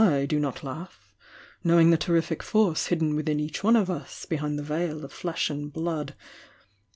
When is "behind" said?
4.25-4.57